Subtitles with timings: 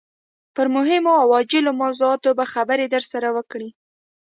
[0.55, 3.69] پر مهمو او عاجلو موضوعاتو به خبرې درسره وکړي.